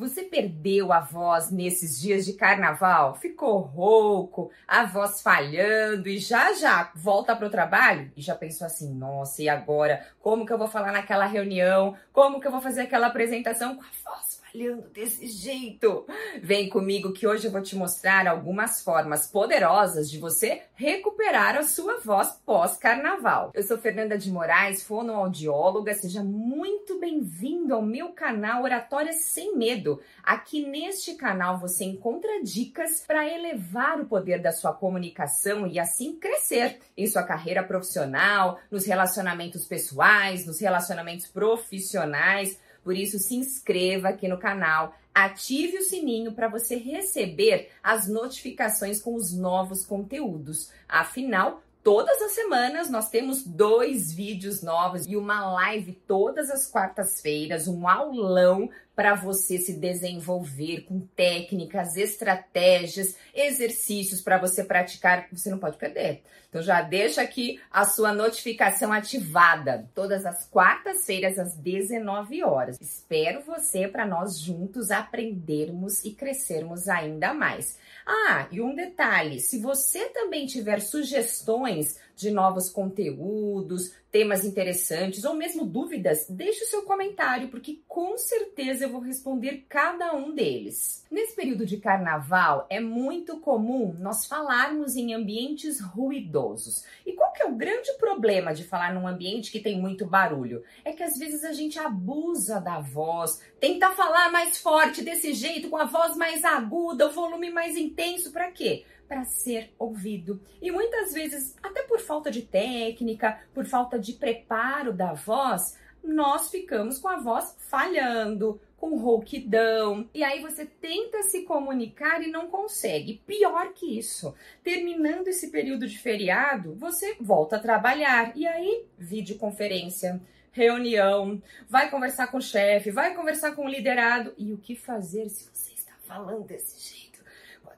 [0.00, 3.16] Você perdeu a voz nesses dias de carnaval?
[3.16, 8.66] Ficou rouco, a voz falhando e já já volta para o trabalho e já pensou
[8.66, 10.06] assim: nossa, e agora?
[10.18, 11.94] Como que eu vou falar naquela reunião?
[12.14, 16.06] Como que eu vou fazer aquela apresentação com a voz falhando desse jeito?
[16.42, 21.62] Vem comigo que hoje eu vou te mostrar algumas formas poderosas de você recuperar a
[21.62, 23.52] sua voz pós-carnaval.
[23.54, 25.94] Eu sou Fernanda de Moraes, fonoaudióloga.
[25.94, 30.00] Seja muito bem-vindo ao meu canal Oratória Sem Medo.
[30.22, 36.18] Aqui neste canal você encontra dicas para elevar o poder da sua comunicação e assim
[36.18, 44.08] crescer em sua carreira profissional, nos relacionamentos pessoais, nos relacionamentos profissionais por isso, se inscreva
[44.08, 50.70] aqui no canal, ative o sininho para você receber as notificações com os novos conteúdos.
[50.88, 57.66] Afinal, Todas as semanas nós temos dois vídeos novos e uma live todas as quartas-feiras,
[57.66, 65.58] um aulão para você se desenvolver com técnicas, estratégias, exercícios para você praticar você não
[65.58, 66.22] pode perder.
[66.50, 72.76] Então já deixa aqui a sua notificação ativada todas as quartas-feiras às 19 horas.
[72.80, 77.78] Espero você para nós juntos aprendermos e crescermos ainda mais.
[78.04, 85.34] Ah, e um detalhe: se você também tiver sugestões de novos conteúdos, temas interessantes ou
[85.34, 91.04] mesmo dúvidas, deixe o seu comentário, porque com certeza eu vou responder cada um deles.
[91.10, 96.84] Nesse período de carnaval, é muito comum nós falarmos em ambientes ruidosos.
[97.06, 100.62] E qual que é o grande problema de falar num ambiente que tem muito barulho?
[100.84, 105.70] É que às vezes a gente abusa da voz, tenta falar mais forte desse jeito,
[105.70, 108.84] com a voz mais aguda, o volume mais intenso, para quê?
[109.10, 110.40] para ser ouvido.
[110.62, 116.50] E muitas vezes, até por falta de técnica, por falta de preparo da voz, nós
[116.50, 120.08] ficamos com a voz falhando, com rouquidão.
[120.14, 123.20] E aí você tenta se comunicar e não consegue.
[123.26, 124.34] Pior que isso,
[124.64, 128.32] terminando esse período de feriado, você volta a trabalhar.
[128.34, 134.32] E aí, videoconferência, reunião, vai conversar com o chefe, vai conversar com o liderado.
[134.38, 137.09] E o que fazer se você está falando desse jeito?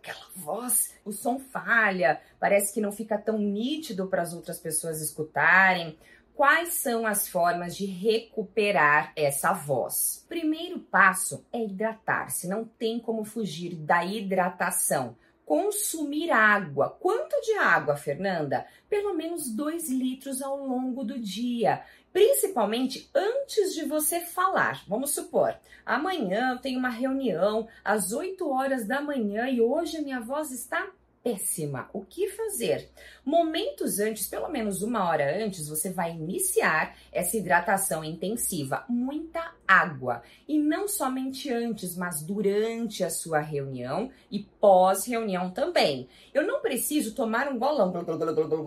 [0.03, 5.01] Aquela voz, o som falha, parece que não fica tão nítido para as outras pessoas
[5.01, 5.97] escutarem.
[6.35, 10.27] Quais são as formas de recuperar essa voz?
[10.29, 16.97] Primeiro passo é hidratar-se, não tem como fugir da hidratação consumir água.
[17.01, 18.65] Quanto de água, Fernanda?
[18.89, 24.85] Pelo menos 2 litros ao longo do dia principalmente antes de você falar.
[24.87, 30.03] Vamos supor, amanhã eu tenho uma reunião às 8 horas da manhã e hoje a
[30.03, 30.91] minha voz está
[31.23, 31.89] péssima.
[31.93, 32.91] O que fazer?
[33.25, 38.85] Momentos antes, pelo menos uma hora antes, você vai iniciar essa hidratação intensiva.
[38.89, 40.23] Muita água.
[40.49, 46.09] E não somente antes, mas durante a sua reunião e pós-reunião também.
[46.35, 47.93] Eu não preciso tomar um golão,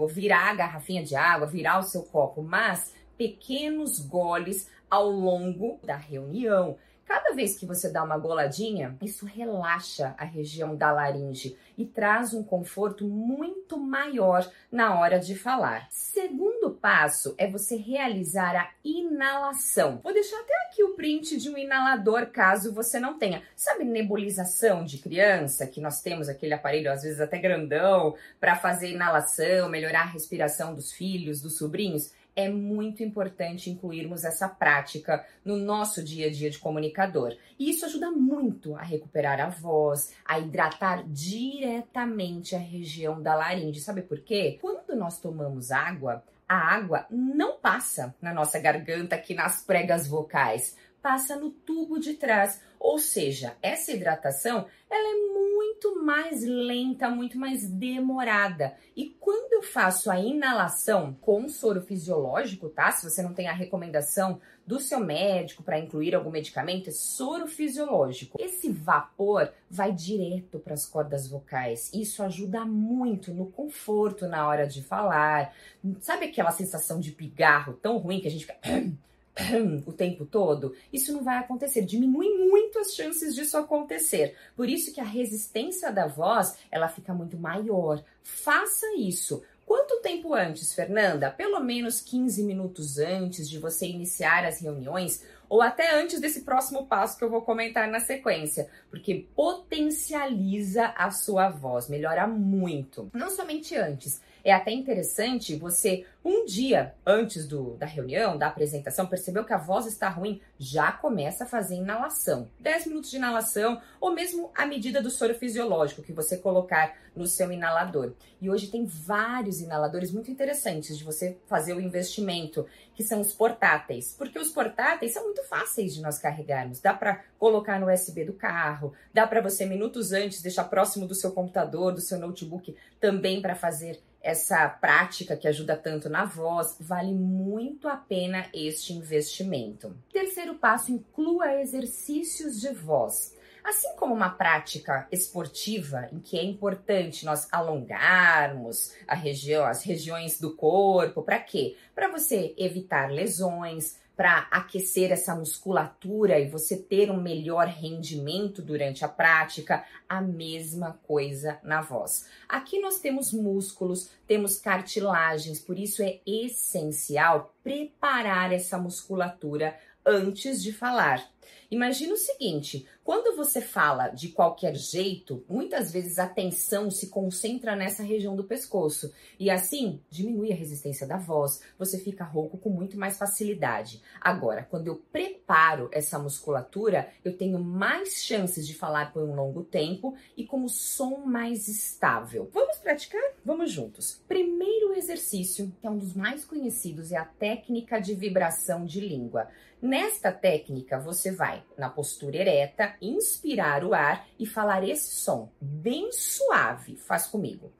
[0.08, 5.96] virar a garrafinha de água, virar o seu copo, mas pequenos goles ao longo da
[5.96, 6.78] reunião.
[7.06, 12.34] Cada vez que você dá uma goladinha, isso relaxa a região da laringe e traz
[12.34, 15.88] um conforto muito maior na hora de falar.
[15.92, 20.00] Segundo passo é você realizar a inalação.
[20.04, 23.44] Vou deixar até aqui o print de um inalador caso você não tenha.
[23.56, 28.90] Sabe nebulização de criança que nós temos aquele aparelho às vezes até grandão para fazer
[28.90, 32.12] inalação, melhorar a respiração dos filhos, dos sobrinhos?
[32.36, 37.36] É muito importante incluirmos essa prática no nosso dia a dia de comunicador.
[37.58, 43.80] E isso ajuda muito a recuperar a voz, a hidratar diretamente a região da laringe.
[43.80, 44.58] Sabe por quê?
[44.62, 50.76] Quando nós tomamos água, a água não passa na nossa garganta, aqui nas pregas vocais,
[51.02, 52.62] passa no tubo de trás.
[52.80, 58.76] Ou seja, essa hidratação ela é muito mais lenta, muito mais demorada.
[58.96, 62.92] E quando eu faço a inalação com soro fisiológico, tá?
[62.92, 67.48] Se você não tem a recomendação do seu médico para incluir algum medicamento, é soro
[67.48, 68.38] fisiológico.
[68.42, 71.92] Esse vapor vai direto para as cordas vocais.
[71.94, 75.54] Isso ajuda muito no conforto na hora de falar.
[76.02, 78.60] Sabe aquela sensação de pigarro tão ruim que a gente fica
[79.86, 81.82] o tempo todo, isso não vai acontecer.
[81.84, 84.36] Diminui muito as chances disso acontecer.
[84.56, 88.04] Por isso que a resistência da voz, ela fica muito maior.
[88.24, 89.44] Faça isso.
[89.66, 91.32] Quanto tempo antes, Fernanda?
[91.32, 96.86] Pelo menos 15 minutos antes de você iniciar as reuniões ou até antes desse próximo
[96.86, 103.10] passo que eu vou comentar na sequência, porque potencializa a sua voz, melhora muito.
[103.14, 109.08] Não somente antes, É até interessante você, um dia antes do, da reunião, da apresentação,
[109.08, 112.48] percebeu que a voz está ruim, já começa a fazer inalação.
[112.60, 117.26] 10 minutos de inalação, ou mesmo a medida do soro fisiológico que você colocar no
[117.26, 118.14] seu inalador.
[118.40, 123.34] E hoje tem vários inaladores muito interessantes de você fazer o investimento, que são os
[123.34, 124.14] portáteis.
[124.16, 126.80] Porque os portáteis são muito fáceis de nós carregarmos.
[126.80, 131.16] Dá para colocar no USB do carro, dá para você minutos antes deixar próximo do
[131.16, 136.78] seu computador, do seu notebook, também para fazer essa prática que ajuda tanto na voz,
[136.80, 139.96] vale muito a pena este investimento.
[140.12, 143.36] Terceiro passo, inclua exercícios de voz.
[143.64, 150.56] Assim como uma prática esportiva, em que é importante nós alongarmos região, as regiões do
[150.56, 151.76] corpo, para quê?
[151.94, 159.04] Para você evitar lesões, para aquecer essa musculatura e você ter um melhor rendimento durante
[159.04, 162.26] a prática, a mesma coisa na voz.
[162.48, 170.72] Aqui nós temos músculos, temos cartilagens, por isso é essencial preparar essa musculatura antes de
[170.72, 171.28] falar.
[171.70, 177.76] Imagina o seguinte: quando você fala de qualquer jeito, muitas vezes a tensão se concentra
[177.76, 182.70] nessa região do pescoço e assim diminui a resistência da voz, você fica rouco com
[182.70, 184.02] muito mais facilidade.
[184.20, 189.64] Agora, quando eu preparo essa musculatura, eu tenho mais chances de falar por um longo
[189.64, 192.50] tempo e com o som mais estável.
[192.54, 193.22] Vamos praticar?
[193.44, 194.22] Vamos juntos.
[194.28, 199.48] Primeiro exercício, que é um dos mais conhecidos, é a técnica de vibração de língua.
[199.82, 206.12] Nesta técnica, você vai na postura ereta, inspirar o ar e falar esse som bem
[206.12, 206.96] suave.
[206.96, 207.72] Faz comigo.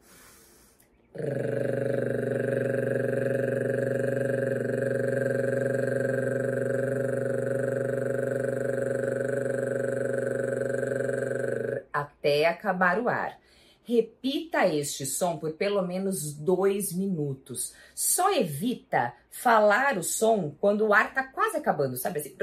[11.94, 13.40] Até acabar o ar.
[13.88, 17.74] Repita este som por pelo menos dois minutos.
[17.94, 22.36] Só evita falar o som quando o ar tá quase acabando, sabe assim?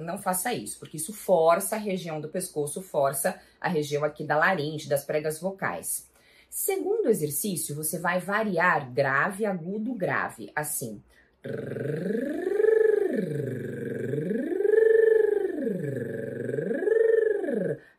[0.00, 4.36] Não faça isso, porque isso força a região do pescoço, força a região aqui da
[4.36, 6.08] laringe, das pregas vocais.
[6.48, 11.00] Segundo exercício, você vai variar grave, agudo, grave, assim.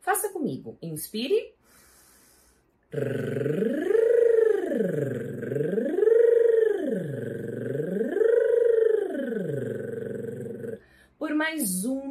[0.02, 0.76] Faça comigo.
[0.82, 1.54] Inspire.
[11.18, 12.06] Por mais um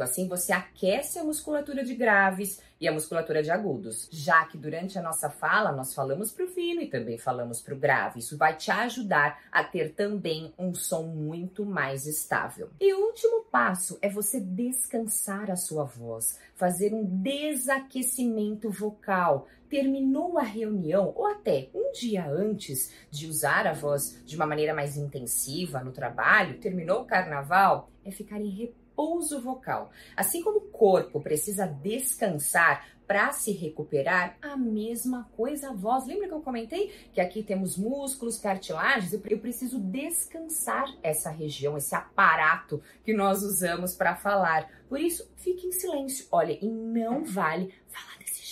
[0.00, 0.02] minuto.
[0.02, 4.98] Assim você aquece a musculatura de graves e a musculatura de agudos, já que durante
[4.98, 8.20] a nossa fala nós falamos para o fino e também falamos para o grave.
[8.20, 12.70] Isso vai te ajudar a ter também um som muito mais estável.
[12.80, 19.46] E o último passo é você descansar a sua voz, fazer um desaquecimento vocal.
[19.68, 24.74] Terminou a reunião ou até um dia antes de usar a voz de uma maneira
[24.74, 29.90] mais intensiva no trabalho, terminou o carnaval, é ficar em repouso repouso vocal.
[30.14, 36.06] Assim como o corpo precisa descansar para se recuperar, a mesma coisa a voz.
[36.06, 39.12] Lembra que eu comentei que aqui temos músculos, cartilagens?
[39.12, 44.70] Eu preciso descansar essa região, esse aparato que nós usamos para falar.
[44.88, 46.26] Por isso, fique em silêncio.
[46.30, 48.49] Olha, e não vale falar desse jeito,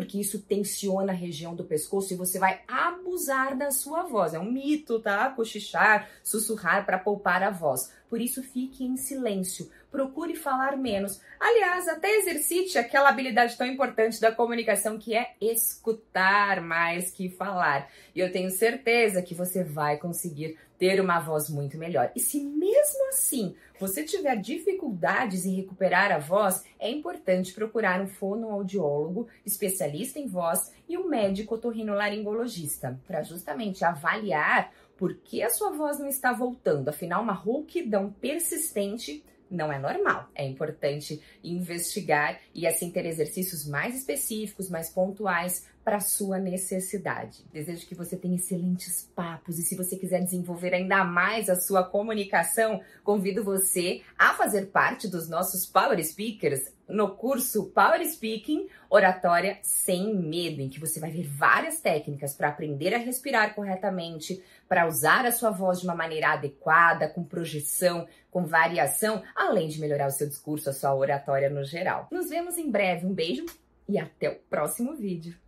[0.00, 4.32] porque isso tensiona a região do pescoço e você vai abusar da sua voz.
[4.32, 5.28] É um mito, tá?
[5.28, 11.20] Cochichar, sussurrar para poupar a voz por isso fique em silêncio, procure falar menos.
[11.38, 17.90] Aliás, até exercite aquela habilidade tão importante da comunicação que é escutar mais que falar.
[18.14, 22.10] E eu tenho certeza que você vai conseguir ter uma voz muito melhor.
[22.16, 28.06] E se mesmo assim você tiver dificuldades em recuperar a voz, é importante procurar um
[28.06, 35.70] fonoaudiólogo, especialista em voz e um médico otorrinolaringologista para justamente avaliar por que a sua
[35.70, 36.90] voz não está voltando?
[36.90, 40.28] Afinal, uma rouquidão persistente não é normal.
[40.34, 47.44] É importante investigar e assim ter exercícios mais específicos, mais pontuais para sua necessidade.
[47.52, 51.82] Desejo que você tenha excelentes papos e se você quiser desenvolver ainda mais a sua
[51.82, 59.58] comunicação, convido você a fazer parte dos nossos Power Speakers no curso Power Speaking Oratória
[59.62, 64.86] Sem Medo, em que você vai ver várias técnicas para aprender a respirar corretamente, para
[64.86, 70.08] usar a sua voz de uma maneira adequada, com projeção, com variação, além de melhorar
[70.08, 72.08] o seu discurso, a sua oratória no geral.
[72.10, 73.06] Nos vemos em breve.
[73.06, 73.46] Um beijo
[73.88, 75.36] e até o próximo vídeo.